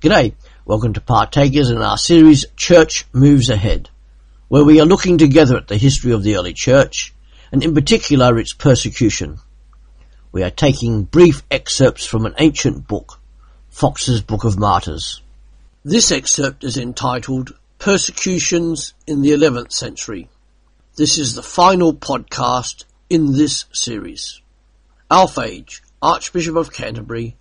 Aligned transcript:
G'day, 0.00 0.34
welcome 0.64 0.92
to 0.92 1.00
Partakers 1.00 1.70
in 1.70 1.78
our 1.78 1.98
series 1.98 2.46
Church 2.54 3.04
Moves 3.12 3.50
Ahead, 3.50 3.90
where 4.46 4.62
we 4.62 4.80
are 4.80 4.86
looking 4.86 5.18
together 5.18 5.56
at 5.56 5.66
the 5.66 5.76
history 5.76 6.12
of 6.12 6.22
the 6.22 6.36
early 6.36 6.52
church, 6.52 7.12
and 7.50 7.64
in 7.64 7.74
particular 7.74 8.38
its 8.38 8.52
persecution. 8.52 9.38
We 10.30 10.44
are 10.44 10.52
taking 10.52 11.02
brief 11.02 11.42
excerpts 11.50 12.06
from 12.06 12.26
an 12.26 12.36
ancient 12.38 12.86
book, 12.86 13.18
Fox's 13.70 14.20
Book 14.20 14.44
of 14.44 14.56
Martyrs. 14.56 15.20
This 15.84 16.12
excerpt 16.12 16.62
is 16.62 16.78
entitled 16.78 17.58
Persecutions 17.80 18.94
in 19.04 19.22
the 19.22 19.32
Eleventh 19.32 19.72
Century. 19.72 20.28
This 20.94 21.18
is 21.18 21.34
the 21.34 21.42
final 21.42 21.92
podcast 21.92 22.84
in 23.10 23.32
this 23.32 23.64
series. 23.72 24.42
Alphage, 25.10 25.80
Archbishop 26.00 26.54
of 26.54 26.72
Canterbury, 26.72 27.36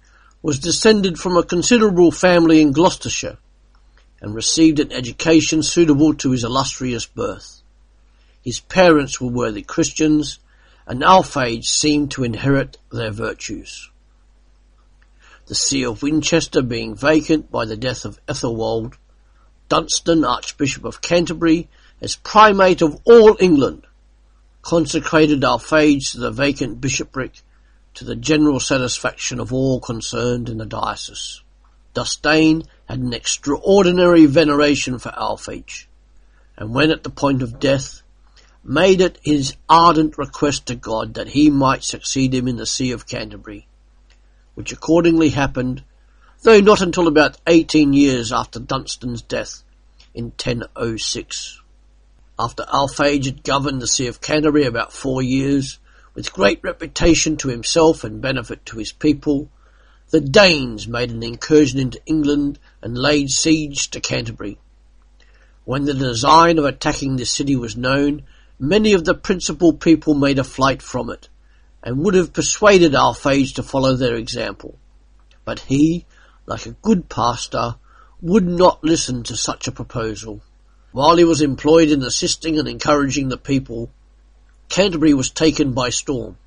was 0.47 0.59
descended 0.59 1.19
from 1.19 1.35
a 1.35 1.43
considerable 1.43 2.09
family 2.09 2.61
in 2.61 2.71
Gloucestershire 2.71 3.37
and 4.21 4.33
received 4.33 4.79
an 4.79 4.93
education 4.93 5.61
suitable 5.61 6.13
to 6.13 6.31
his 6.31 6.45
illustrious 6.45 7.05
birth. 7.05 7.61
His 8.41 8.61
parents 8.61 9.19
were 9.19 9.27
worthy 9.27 9.61
Christians 9.61 10.39
and 10.85 11.03
Alphage 11.03 11.65
seemed 11.65 12.11
to 12.11 12.23
inherit 12.23 12.77
their 12.93 13.11
virtues. 13.11 13.89
The 15.47 15.55
see 15.55 15.83
of 15.83 16.01
Winchester 16.01 16.61
being 16.61 16.95
vacant 16.95 17.51
by 17.51 17.65
the 17.65 17.75
death 17.75 18.05
of 18.05 18.17
Ethelwold, 18.25 18.93
Dunstan, 19.67 20.23
Archbishop 20.23 20.85
of 20.85 21.01
Canterbury, 21.01 21.67
as 21.99 22.15
primate 22.15 22.81
of 22.81 23.01
all 23.03 23.35
England, 23.41 23.85
consecrated 24.61 25.41
Alphage 25.41 26.13
to 26.13 26.19
the 26.21 26.31
vacant 26.31 26.79
bishopric 26.79 27.41
to 27.97 28.05
the 28.05 28.15
general 28.15 28.59
satisfaction 28.59 29.39
of 29.39 29.51
all 29.51 29.79
concerned 29.79 30.49
in 30.49 30.59
the 30.59 30.67
diocese. 30.67 31.41
Dustain 31.95 32.63
had 32.85 32.99
an 32.99 33.11
extraordinary 33.11 34.27
veneration 34.27 34.99
for 34.99 35.09
Alphage, 35.09 35.87
and 36.55 36.75
when 36.75 36.91
at 36.91 37.01
the 37.01 37.09
point 37.09 37.41
of 37.41 37.59
death, 37.59 38.03
made 38.63 39.01
it 39.01 39.17
his 39.23 39.55
ardent 39.67 40.15
request 40.15 40.67
to 40.67 40.75
God 40.75 41.15
that 41.15 41.29
he 41.29 41.49
might 41.49 41.83
succeed 41.83 42.35
him 42.35 42.47
in 42.47 42.57
the 42.57 42.67
See 42.67 42.91
of 42.91 43.07
Canterbury, 43.07 43.67
which 44.53 44.71
accordingly 44.71 45.29
happened, 45.29 45.83
though 46.43 46.59
not 46.59 46.81
until 46.81 47.07
about 47.07 47.37
eighteen 47.47 47.93
years 47.93 48.31
after 48.31 48.59
Dunstan's 48.59 49.23
death 49.23 49.63
in 50.13 50.25
1006. 50.25 51.61
After 52.37 52.63
Alphage 52.65 53.25
had 53.25 53.43
governed 53.43 53.81
the 53.81 53.87
See 53.87 54.05
of 54.05 54.21
Canterbury 54.21 54.65
about 54.65 54.93
four 54.93 55.23
years, 55.23 55.79
with 56.17 56.33
great 56.33 56.59
reputation 56.63 57.37
to 57.37 57.47
himself 57.47 58.03
and 58.03 58.19
benefit 58.19 58.65
to 58.65 58.79
his 58.79 58.91
people, 58.91 59.51
the 60.09 60.19
Danes 60.19 60.87
made 60.87 61.11
an 61.11 61.21
incursion 61.21 61.79
into 61.79 62.01
England 62.07 62.57
and 62.81 62.97
laid 62.97 63.29
siege 63.29 63.91
to 63.91 63.99
Canterbury. 63.99 64.57
When 65.63 65.85
the 65.85 65.93
design 65.93 66.57
of 66.57 66.65
attacking 66.65 67.17
the 67.17 67.25
city 67.25 67.55
was 67.55 67.77
known, 67.77 68.23
many 68.57 68.93
of 68.93 69.05
the 69.05 69.13
principal 69.13 69.73
people 69.73 70.15
made 70.15 70.39
a 70.39 70.43
flight 70.43 70.81
from 70.81 71.11
it, 71.11 71.29
and 71.83 71.99
would 71.99 72.15
have 72.15 72.33
persuaded 72.33 72.95
Alphage 72.95 73.53
to 73.53 73.61
follow 73.61 73.95
their 73.95 74.15
example. 74.15 74.79
But 75.45 75.59
he, 75.59 76.07
like 76.47 76.65
a 76.65 76.71
good 76.71 77.09
pastor, 77.09 77.75
would 78.21 78.47
not 78.47 78.83
listen 78.83 79.21
to 79.21 79.37
such 79.37 79.67
a 79.67 79.71
proposal. 79.71 80.41
While 80.93 81.17
he 81.17 81.25
was 81.25 81.43
employed 81.43 81.89
in 81.89 82.01
assisting 82.01 82.57
and 82.57 82.67
encouraging 82.67 83.29
the 83.29 83.37
people, 83.37 83.91
Canterbury 84.69 85.13
was 85.13 85.29
taken 85.29 85.73
by 85.73 85.89
storm. 85.89 86.37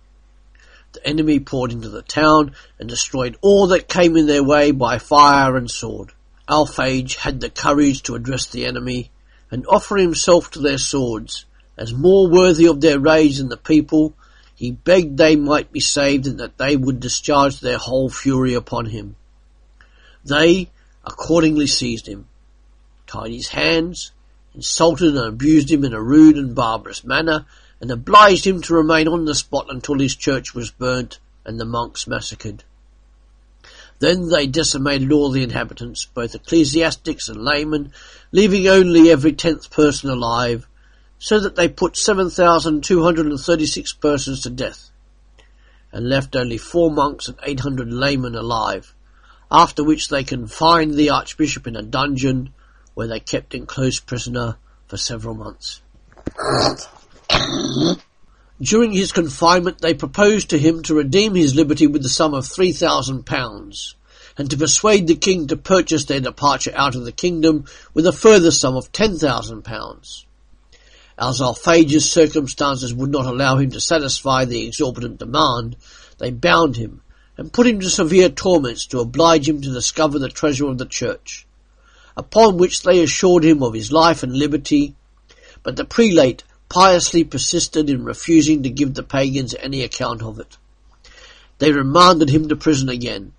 The 0.93 1.07
enemy 1.07 1.41
poured 1.41 1.73
into 1.73 1.89
the 1.89 2.03
town 2.03 2.53
and 2.79 2.89
destroyed 2.89 3.37
all 3.41 3.69
that 3.69 3.89
came 3.89 4.17
in 4.17 4.27
their 4.27 4.43
way 4.43 4.73
by 4.73 4.99
fire 4.99 5.57
and 5.57 5.71
sword. 5.71 6.13
Alphage 6.49 7.15
had 7.15 7.41
the 7.41 7.51
courage 7.51 8.03
to 8.03 8.17
address 8.17 8.47
the 8.47 8.67
enemy 8.67 9.11
and 9.51 9.67
offer 9.69 9.97
himself 9.97 10.51
to 10.51 10.59
their 10.59 10.79
swords. 10.79 11.45
As 11.77 11.95
more 11.95 12.29
worthy 12.29 12.67
of 12.67 12.81
their 12.81 12.99
rage 12.99 13.39
than 13.39 13.49
the 13.49 13.57
people, 13.57 14.15
he 14.55 14.73
begged 14.73 15.17
they 15.17 15.37
might 15.37 15.73
be 15.73 15.81
saved 15.81 16.27
and 16.27 16.41
that 16.41 16.59
they 16.59 16.77
would 16.77 17.01
discharge 17.01 17.61
their 17.61 17.79
whole 17.79 18.11
fury 18.11 18.55
upon 18.55 18.87
him. 18.87 19.17
They 20.25 20.71
accordingly 21.05 21.67
seized 21.67 22.07
him, 22.07 22.27
tied 23.07 23.33
his 23.33 23.49
hands, 23.49 24.13
insulted 24.55 25.17
and 25.17 25.27
abused 25.27 25.71
him 25.71 25.85
in 25.85 25.95
a 25.95 26.03
rude 26.03 26.37
and 26.37 26.55
barbarous 26.55 27.05
manner, 27.05 27.47
and 27.81 27.91
obliged 27.91 28.47
him 28.47 28.61
to 28.63 28.75
remain 28.75 29.09
on 29.09 29.25
the 29.25 29.35
spot 29.35 29.67
until 29.69 29.99
his 29.99 30.15
church 30.15 30.55
was 30.55 30.71
burnt 30.71 31.19
and 31.45 31.59
the 31.59 31.65
monks 31.65 32.07
massacred. 32.07 32.63
Then 34.01 34.29
they 34.29 34.47
decimated 34.47 35.13
all 35.13 35.31
the 35.31 35.43
inhabitants, 35.43 36.07
both 36.07 36.35
ecclesiastics 36.35 37.29
and 37.29 37.45
laymen, 37.45 37.93
leaving 38.33 38.67
only 38.67 39.11
every 39.11 39.33
tenth 39.33 39.71
person 39.71 40.09
alive, 40.09 40.67
so 41.19 41.39
that 41.39 41.55
they 41.55 41.69
put 41.69 41.99
7,236 41.99 43.93
persons 43.95 44.41
to 44.43 44.51
death, 44.51 44.91
and 45.93 46.09
left 46.09 46.35
only 46.35 46.57
four 46.57 46.91
monks 46.91 47.29
and 47.29 47.39
800 47.43 47.93
laymen 47.93 48.35
alive, 48.35 48.95
after 49.51 49.85
which 49.85 50.09
they 50.09 50.25
confined 50.25 50.95
the 50.95 51.11
archbishop 51.11 51.67
in 51.67 51.77
a 51.77 51.83
dungeon, 51.83 52.55
where 52.95 53.07
they 53.07 53.21
kept 53.21 53.55
him 53.55 53.67
close 53.67 54.01
prisoner 54.01 54.57
for 54.87 54.97
several 54.97 55.35
months. 55.35 55.83
During 58.61 58.93
his 58.93 59.13
confinement 59.13 59.81
they 59.81 59.95
proposed 59.95 60.51
to 60.51 60.59
him 60.59 60.83
to 60.83 60.95
redeem 60.95 61.35
his 61.35 61.55
liberty 61.55 61.87
with 61.87 62.03
the 62.03 62.09
sum 62.09 62.35
of 62.35 62.47
three 62.47 62.73
thousand 62.73 63.25
pounds, 63.25 63.95
and 64.37 64.51
to 64.51 64.57
persuade 64.57 65.07
the 65.07 65.15
king 65.15 65.47
to 65.47 65.57
purchase 65.57 66.05
their 66.05 66.21
departure 66.21 66.73
out 66.75 66.95
of 66.95 67.05
the 67.05 67.13
kingdom 67.13 67.65
with 67.95 68.07
a 68.07 68.13
further 68.13 68.51
sum 68.51 68.77
of 68.77 68.93
ten 68.93 69.17
thousand 69.17 69.63
pounds. 69.63 70.27
As 71.19 71.41
Alphage's 71.41 72.11
circumstances 72.11 72.95
would 72.95 73.11
not 73.11 73.27
allow 73.27 73.57
him 73.57 73.71
to 73.73 73.81
satisfy 73.81 74.45
the 74.45 74.67
exorbitant 74.67 75.19
demand, 75.19 75.77
they 76.19 76.31
bound 76.31 76.77
him 76.77 77.03
and 77.37 77.53
put 77.53 77.67
him 77.67 77.81
to 77.81 77.89
severe 77.89 78.29
torments 78.29 78.87
to 78.87 79.01
oblige 79.01 79.49
him 79.49 79.63
to 79.63 79.73
discover 79.73 80.19
the 80.19 80.29
treasure 80.29 80.67
of 80.67 80.77
the 80.77 80.87
church, 80.87 81.47
upon 82.17 82.59
which 82.59 82.83
they 82.83 83.03
assured 83.03 83.45
him 83.45 83.63
of 83.63 83.73
his 83.73 83.91
life 83.91 84.23
and 84.23 84.37
liberty, 84.37 84.95
but 85.63 85.77
the 85.77 85.85
prelate 85.85 86.45
piously 86.71 87.25
persisted 87.25 87.91
in 87.91 88.05
refusing 88.05 88.63
to 88.63 88.71
give 88.71 88.95
the 88.95 89.03
pagans 89.03 89.55
any 89.59 89.83
account 89.83 90.23
of 90.23 90.39
it. 90.39 90.57
They 91.59 91.73
remanded 91.73 92.31
him 92.31 92.49
to 92.49 92.57
prison 92.57 92.89
again, 92.89 93.33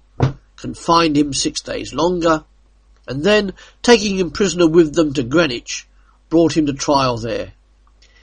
confined 0.58 1.18
him 1.18 1.34
six 1.34 1.62
days 1.62 1.94
longer, 1.94 2.44
and 3.08 3.24
then, 3.24 3.54
taking 3.82 4.20
him 4.20 4.30
prisoner 4.30 4.68
with 4.68 4.94
them 4.94 5.14
to 5.14 5.24
Greenwich, 5.24 5.88
brought 6.30 6.56
him 6.56 6.68
to 6.68 6.74
trial 6.74 7.18
there. 7.18 7.54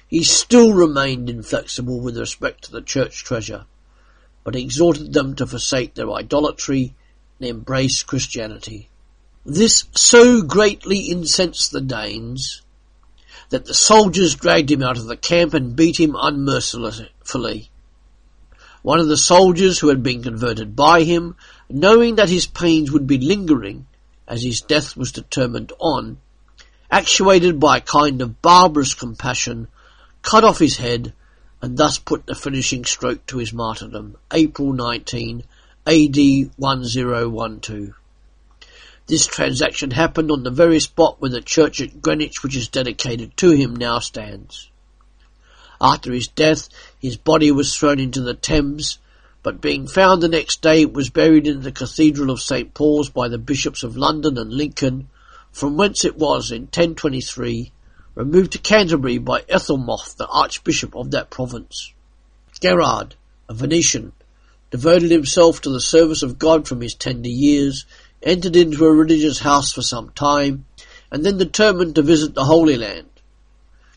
He 0.07 0.23
still 0.23 0.73
remained 0.73 1.29
inflexible 1.29 2.01
with 2.01 2.17
respect 2.17 2.65
to 2.65 2.73
the 2.73 2.81
church 2.81 3.25
treasure, 3.25 3.65
but 4.45 4.55
exhorted 4.55 5.13
them 5.15 5.35
to 5.37 5.47
forsake 5.47 5.95
their 5.95 6.13
idolatry 6.13 6.95
and 7.41 7.49
embrace 7.49 8.03
Christianity. 8.03 8.89
This 9.45 9.85
so 9.95 10.43
greatly 10.43 10.99
incensed 11.11 11.73
the 11.73 11.81
Danes 11.81 12.63
that 13.51 13.65
the 13.65 13.75
soldiers 13.75 14.35
dragged 14.35 14.71
him 14.71 14.83
out 14.83 14.99
of 14.99 15.07
the 15.07 15.17
camp 15.17 15.55
and 15.55 15.77
beat 15.77 15.99
him 15.99 16.15
unmercifully. 16.19 17.71
One 18.83 19.01
of 19.01 19.09
the 19.09 19.17
soldiers 19.17 19.79
who 19.79 19.89
had 19.89 20.03
been 20.03 20.23
converted 20.23 20.77
by 20.77 21.03
him, 21.03 21.35
knowing 21.69 22.17
that 22.17 22.29
his 22.29 22.47
pains 22.47 22.91
would 22.91 23.07
be 23.07 23.19
lingering, 23.19 23.87
as 24.27 24.43
his 24.43 24.61
death 24.61 24.97
was 24.97 25.13
determined 25.13 25.73
on, 25.79 26.19
actuated 26.91 27.59
by 27.59 27.79
a 27.79 27.83
kind 27.83 28.23
of 28.23 28.41
barbarous 28.43 28.95
compassion, 28.95 29.69
cut 30.23 30.45
off 30.45 30.59
his 30.59 30.77
head, 30.77 31.13
and 31.61 31.77
thus 31.77 31.99
put 31.99 32.27
the 32.27 32.35
finishing 32.35 32.85
stroke 32.85 33.25
to 33.27 33.39
his 33.39 33.53
martyrdom, 33.53 34.17
April 34.33 34.73
19, 34.73 35.43
AD 35.87 36.17
1012. 36.57 37.95
This 39.09 39.27
transaction 39.27 39.93
happened 39.93 40.31
on 40.31 40.43
the 40.43 40.50
very 40.50 40.81
spot 40.81 41.17
where 41.19 41.31
the 41.31 41.41
church 41.41 41.81
at 41.81 42.03
Greenwich 42.03 42.43
which 42.43 42.55
is 42.55 42.69
dedicated 42.69 43.35
to 43.38 43.53
him 43.53 43.75
now 43.75 44.00
stands. 44.00 44.71
After 45.81 46.12
his 46.12 46.29
death, 46.29 46.69
his 46.99 47.17
body 47.17 47.50
was 47.50 47.75
thrown 47.75 47.99
into 47.99 48.21
the 48.21 48.35
Thames, 48.35 48.99
but 49.43 49.62
being 49.62 49.87
found 49.87 50.23
the 50.23 50.29
next 50.29 50.61
day 50.61 50.82
it 50.82 50.93
was 50.93 51.09
buried 51.09 51.47
in 51.47 51.62
the 51.62 51.73
Cathedral 51.73 52.31
of 52.31 52.43
St. 52.43 52.75
Paul's 52.75 53.09
by 53.09 53.29
the 53.29 53.38
Bishops 53.38 53.82
of 53.82 53.97
London 53.97 54.37
and 54.37 54.53
Lincoln, 54.53 55.09
from 55.53 55.79
whence 55.79 56.05
it 56.05 56.19
was, 56.19 56.50
in 56.50 56.62
1023, 56.62 57.73
removed 58.15 58.53
to 58.53 58.59
Canterbury 58.59 59.17
by 59.17 59.41
Ethelnoth, 59.49 60.17
the 60.17 60.27
Archbishop 60.27 60.94
of 60.94 61.12
that 61.12 61.31
province. 61.31 61.94
Gerard, 62.61 63.15
a 63.49 63.55
Venetian, 63.55 64.12
devoted 64.71 65.11
himself 65.11 65.62
to 65.62 65.71
the 65.71 65.81
service 65.81 66.23
of 66.23 66.38
God 66.38 66.69
from 66.69 66.82
his 66.82 66.94
tender 66.94 67.31
years, 67.31 67.87
entered 68.23 68.56
into 68.56 68.85
a 68.85 68.93
religious 68.93 69.41
house 69.41 69.73
for 69.73 69.82
some 69.82 70.11
time, 70.11 70.65
and 71.11 71.25
then 71.25 71.38
determined 71.38 71.94
to 71.94 72.03
visit 72.03 72.35
the 72.35 72.44
Holy 72.44 72.76
Land. 72.76 73.09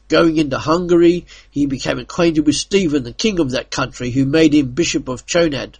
Going 0.07 0.37
into 0.37 0.59
Hungary, 0.59 1.25
he 1.49 1.65
became 1.65 1.97
acquainted 1.97 2.45
with 2.45 2.55
Stephen, 2.55 3.03
the 3.03 3.13
king 3.13 3.39
of 3.39 3.51
that 3.51 3.71
country, 3.71 4.11
who 4.11 4.25
made 4.25 4.53
him 4.53 4.71
Bishop 4.71 5.07
of 5.07 5.25
Chonad. 5.25 5.75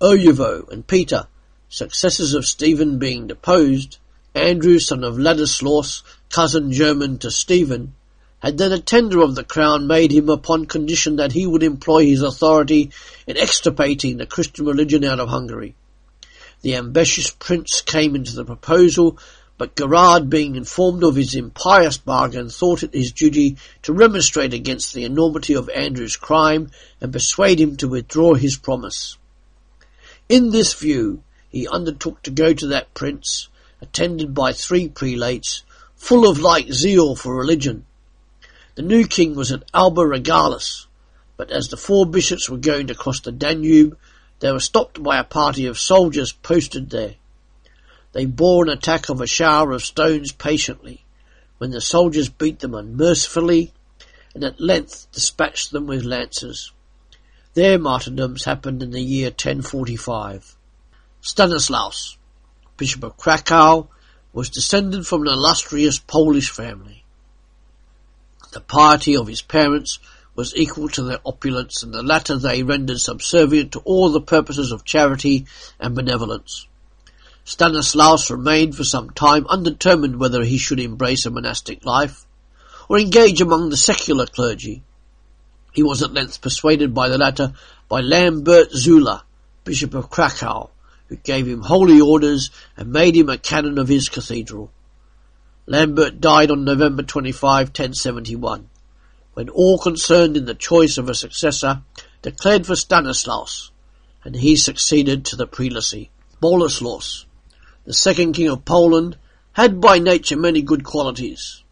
Oyevo 0.00 0.68
and 0.70 0.86
Peter, 0.86 1.26
successors 1.68 2.34
of 2.34 2.46
Stephen 2.46 2.98
being 2.98 3.26
deposed, 3.26 3.98
Andrew, 4.34 4.78
son 4.78 5.02
of 5.02 5.18
Ladislaus, 5.18 6.02
cousin 6.28 6.70
German 6.70 7.18
to 7.18 7.30
Stephen, 7.30 7.94
had 8.40 8.58
then 8.58 8.72
a 8.72 8.78
tender 8.78 9.22
of 9.22 9.34
the 9.34 9.44
crown 9.44 9.86
made 9.86 10.12
him 10.12 10.28
upon 10.28 10.66
condition 10.66 11.16
that 11.16 11.32
he 11.32 11.46
would 11.46 11.62
employ 11.62 12.04
his 12.04 12.20
authority 12.20 12.90
in 13.26 13.38
extirpating 13.38 14.18
the 14.18 14.26
Christian 14.26 14.66
religion 14.66 15.02
out 15.04 15.18
of 15.18 15.30
Hungary. 15.30 15.74
The 16.62 16.74
ambitious 16.74 17.30
prince 17.30 17.80
came 17.80 18.14
into 18.14 18.34
the 18.34 18.44
proposal, 18.44 19.18
but 19.58 19.76
Gerard, 19.76 20.28
being 20.28 20.56
informed 20.56 21.02
of 21.02 21.16
his 21.16 21.34
impious 21.34 21.96
bargain, 21.96 22.50
thought 22.50 22.82
it 22.82 22.92
his 22.92 23.12
duty 23.12 23.56
to 23.82 23.92
remonstrate 23.92 24.52
against 24.52 24.92
the 24.92 25.04
enormity 25.04 25.54
of 25.54 25.68
Andrew's 25.70 26.16
crime 26.16 26.70
and 27.00 27.12
persuade 27.12 27.60
him 27.60 27.76
to 27.76 27.88
withdraw 27.88 28.34
his 28.34 28.56
promise. 28.56 29.16
In 30.28 30.50
this 30.50 30.74
view, 30.74 31.22
he 31.48 31.68
undertook 31.68 32.22
to 32.22 32.30
go 32.30 32.52
to 32.52 32.66
that 32.66 32.92
prince, 32.94 33.48
attended 33.80 34.34
by 34.34 34.52
three 34.52 34.88
prelates, 34.88 35.62
full 35.94 36.28
of 36.28 36.38
like 36.38 36.72
zeal 36.72 37.16
for 37.16 37.34
religion. 37.34 37.86
The 38.74 38.82
new 38.82 39.06
king 39.06 39.34
was 39.34 39.52
at 39.52 39.64
Alba 39.72 40.06
Regalis, 40.06 40.86
but 41.36 41.50
as 41.50 41.68
the 41.68 41.76
four 41.76 42.04
bishops 42.04 42.50
were 42.50 42.58
going 42.58 42.88
to 42.88 42.94
cross 42.94 43.20
the 43.20 43.32
Danube, 43.32 43.96
they 44.40 44.52
were 44.52 44.60
stopped 44.60 45.02
by 45.02 45.18
a 45.18 45.24
party 45.24 45.66
of 45.66 45.78
soldiers 45.78 46.32
posted 46.32 46.90
there. 46.90 47.14
They 48.12 48.26
bore 48.26 48.64
an 48.64 48.70
attack 48.70 49.08
of 49.08 49.20
a 49.20 49.26
shower 49.26 49.72
of 49.72 49.84
stones 49.84 50.32
patiently, 50.32 51.04
when 51.58 51.70
the 51.70 51.80
soldiers 51.80 52.28
beat 52.28 52.60
them 52.60 52.74
unmercifully, 52.74 53.72
and 54.34 54.44
at 54.44 54.60
length 54.60 55.06
dispatched 55.12 55.70
them 55.70 55.86
with 55.86 56.04
lances. 56.04 56.72
Their 57.54 57.78
martyrdoms 57.78 58.44
happened 58.44 58.82
in 58.82 58.90
the 58.90 59.00
year 59.00 59.28
1045. 59.28 60.56
Stanislaus, 61.22 62.18
Bishop 62.76 63.02
of 63.02 63.16
Krakow, 63.16 63.88
was 64.32 64.50
descended 64.50 65.06
from 65.06 65.22
an 65.22 65.28
illustrious 65.28 65.98
Polish 65.98 66.50
family. 66.50 67.04
The 68.52 68.60
piety 68.60 69.16
of 69.16 69.26
his 69.26 69.40
parents 69.40 69.98
was 70.36 70.54
equal 70.54 70.88
to 70.90 71.02
their 71.02 71.18
opulence, 71.24 71.82
and 71.82 71.92
the 71.92 72.02
latter 72.02 72.36
they 72.36 72.62
rendered 72.62 73.00
subservient 73.00 73.72
to 73.72 73.80
all 73.80 74.10
the 74.10 74.20
purposes 74.20 74.70
of 74.70 74.84
charity 74.84 75.46
and 75.80 75.94
benevolence. 75.94 76.66
Stanislaus 77.44 78.30
remained 78.30 78.76
for 78.76 78.84
some 78.84 79.10
time 79.10 79.46
undetermined 79.48 80.20
whether 80.20 80.44
he 80.44 80.58
should 80.58 80.78
embrace 80.78 81.24
a 81.24 81.30
monastic 81.30 81.84
life, 81.84 82.26
or 82.88 82.98
engage 82.98 83.40
among 83.40 83.70
the 83.70 83.76
secular 83.76 84.26
clergy. 84.26 84.82
He 85.72 85.82
was 85.82 86.02
at 86.02 86.12
length 86.12 86.40
persuaded 86.40 86.94
by 86.94 87.08
the 87.08 87.18
latter 87.18 87.52
by 87.88 88.00
Lambert 88.00 88.72
Zula, 88.72 89.24
Bishop 89.64 89.94
of 89.94 90.10
Krakow, 90.10 90.70
who 91.08 91.16
gave 91.16 91.46
him 91.46 91.62
holy 91.62 92.00
orders 92.00 92.50
and 92.76 92.92
made 92.92 93.16
him 93.16 93.28
a 93.28 93.38
canon 93.38 93.78
of 93.78 93.88
his 93.88 94.08
cathedral. 94.08 94.70
Lambert 95.66 96.20
died 96.20 96.50
on 96.50 96.64
November 96.64 97.02
25, 97.02 97.68
1071, 97.68 98.68
when 99.36 99.50
all 99.50 99.76
concerned 99.76 100.34
in 100.34 100.46
the 100.46 100.54
choice 100.54 100.96
of 100.96 101.10
a 101.10 101.14
successor 101.14 101.82
declared 102.22 102.64
for 102.64 102.74
Stanislaus, 102.74 103.70
and 104.24 104.34
he 104.34 104.56
succeeded 104.56 105.26
to 105.26 105.36
the 105.36 105.46
prelacy. 105.46 106.08
Boleslaus, 106.40 107.26
the 107.84 107.92
second 107.92 108.32
king 108.32 108.48
of 108.48 108.64
Poland, 108.64 109.18
had 109.52 109.78
by 109.78 109.98
nature 109.98 110.38
many 110.38 110.62
good 110.62 110.84
qualities, 110.84 111.62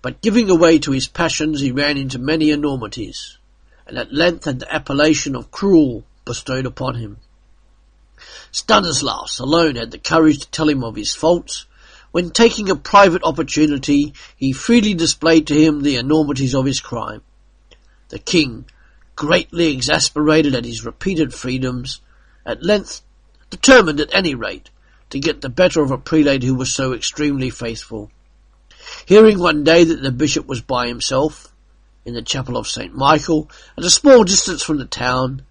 but 0.00 0.22
giving 0.22 0.48
away 0.48 0.78
to 0.78 0.92
his 0.92 1.06
passions 1.06 1.60
he 1.60 1.70
ran 1.70 1.98
into 1.98 2.18
many 2.18 2.50
enormities, 2.50 3.36
and 3.86 3.98
at 3.98 4.14
length 4.14 4.46
had 4.46 4.60
the 4.60 4.74
appellation 4.74 5.36
of 5.36 5.50
cruel 5.50 6.02
bestowed 6.24 6.64
upon 6.64 6.94
him. 6.94 7.18
Stanislaus 8.50 9.38
alone 9.38 9.76
had 9.76 9.90
the 9.90 9.98
courage 9.98 10.38
to 10.38 10.50
tell 10.50 10.70
him 10.70 10.82
of 10.82 10.96
his 10.96 11.14
faults. 11.14 11.66
When 12.12 12.30
taking 12.30 12.70
a 12.70 12.76
private 12.76 13.22
opportunity, 13.24 14.14
he 14.36 14.52
freely 14.52 14.94
displayed 14.94 15.46
to 15.48 15.54
him 15.54 15.82
the 15.82 15.96
enormities 15.96 16.54
of 16.54 16.64
his 16.64 16.80
crime. 16.80 17.22
The 18.08 18.18
king, 18.18 18.66
greatly 19.16 19.72
exasperated 19.72 20.54
at 20.54 20.64
his 20.64 20.84
repeated 20.84 21.34
freedoms, 21.34 22.00
at 22.44 22.64
length 22.64 23.02
determined 23.50 24.00
at 24.00 24.14
any 24.14 24.34
rate 24.34 24.70
to 25.10 25.18
get 25.18 25.40
the 25.40 25.48
better 25.48 25.82
of 25.82 25.90
a 25.90 25.98
prelate 25.98 26.42
who 26.42 26.54
was 26.54 26.72
so 26.72 26.92
extremely 26.92 27.50
faithful. 27.50 28.10
Hearing 29.06 29.38
one 29.38 29.64
day 29.64 29.84
that 29.84 30.02
the 30.02 30.12
bishop 30.12 30.46
was 30.46 30.60
by 30.60 30.86
himself, 30.86 31.52
in 32.04 32.14
the 32.14 32.22
chapel 32.22 32.56
of 32.56 32.68
St. 32.68 32.94
Michael, 32.94 33.50
at 33.76 33.84
a 33.84 33.90
small 33.90 34.22
distance 34.22 34.62
from 34.62 34.78
the 34.78 34.84
town, 34.84 35.42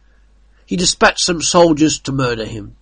he 0.65 0.77
dispatched 0.77 1.25
some 1.25 1.41
soldiers 1.41 1.99
to 1.99 2.11
murder 2.11 2.45
him. 2.45 2.75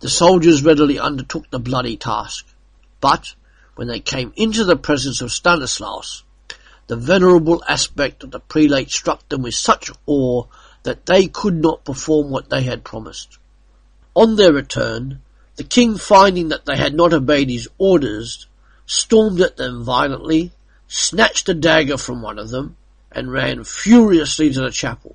The 0.00 0.10
soldiers 0.10 0.62
readily 0.62 0.98
undertook 0.98 1.50
the 1.50 1.58
bloody 1.58 1.96
task, 1.96 2.46
but 3.04 3.34
when 3.74 3.86
they 3.86 4.00
came 4.00 4.32
into 4.34 4.64
the 4.64 4.76
presence 4.76 5.20
of 5.20 5.30
Stanislaus, 5.30 6.22
the 6.86 6.96
venerable 6.96 7.62
aspect 7.68 8.24
of 8.24 8.30
the 8.30 8.40
prelate 8.40 8.90
struck 8.90 9.28
them 9.28 9.42
with 9.42 9.52
such 9.52 9.90
awe 10.06 10.44
that 10.84 11.04
they 11.04 11.26
could 11.26 11.54
not 11.54 11.84
perform 11.84 12.30
what 12.30 12.48
they 12.48 12.62
had 12.62 12.82
promised. 12.82 13.36
On 14.16 14.36
their 14.36 14.54
return, 14.54 15.20
the 15.56 15.64
king 15.64 15.98
finding 15.98 16.48
that 16.48 16.64
they 16.64 16.78
had 16.78 16.94
not 16.94 17.12
obeyed 17.12 17.50
his 17.50 17.68
orders, 17.76 18.46
stormed 18.86 19.42
at 19.42 19.58
them 19.58 19.84
violently, 19.84 20.52
snatched 20.88 21.50
a 21.50 21.52
dagger 21.52 21.98
from 21.98 22.22
one 22.22 22.38
of 22.38 22.48
them, 22.48 22.74
and 23.12 23.30
ran 23.30 23.64
furiously 23.64 24.50
to 24.50 24.62
the 24.62 24.70
chapel, 24.70 25.14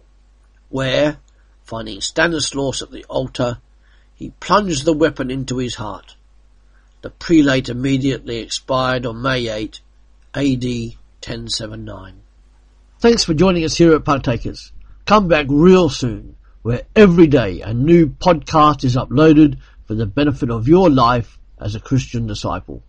where, 0.70 1.18
Finding 1.64 2.02
Stanislaus 2.02 2.84
at 2.84 2.92
the 2.92 3.06
altar, 3.06 3.58
he 4.14 4.30
plunged 4.40 4.86
the 4.86 4.94
weapon 4.94 5.32
into 5.32 5.58
his 5.58 5.74
heart. 5.74 6.16
The 7.02 7.10
prelate 7.10 7.70
immediately 7.70 8.40
expired 8.40 9.06
on 9.06 9.22
May 9.22 9.48
8, 9.48 9.80
AD 10.34 10.64
1079. 10.64 12.16
Thanks 13.00 13.24
for 13.24 13.34
joining 13.34 13.64
us 13.64 13.78
here 13.78 13.96
at 13.96 14.04
Partakers. 14.04 14.74
Come 15.06 15.30
back 15.30 15.46
real 15.48 15.88
soon, 15.90 16.36
where 16.62 16.84
every 16.96 17.28
day 17.28 17.62
a 17.62 17.74
new 17.74 18.08
podcast 18.08 18.84
is 18.84 18.98
uploaded 18.98 19.60
for 19.86 19.96
the 19.96 20.06
benefit 20.06 20.50
of 20.50 20.68
your 20.68 20.90
life 20.90 21.40
as 21.58 21.74
a 21.74 21.80
Christian 21.80 22.28
disciple. 22.28 22.84